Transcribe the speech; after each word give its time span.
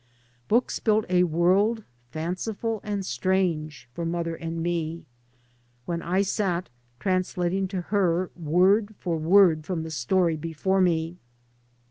Books 0.47 0.79
built 0.79 1.05
a 1.09 1.25
world, 1.25 1.83
fanciful 2.09 2.79
and 2.83 3.05
strange, 3.05 3.87
for 3.93 4.03
mother 4.03 4.33
and 4.33 4.63
me, 4.63 5.05
when 5.85 6.01
I 6.01 6.23
sat, 6.23 6.69
translating 6.99 7.67
to 7.67 7.81
her 7.81 8.31
word 8.35 8.95
for 8.97 9.17
word 9.17 9.63
from 9.63 9.83
the 9.83 9.91
story 9.91 10.35
before 10.37 10.81
me. 10.81 11.17